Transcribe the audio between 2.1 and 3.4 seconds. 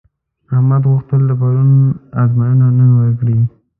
ازموینه نن ورکړي.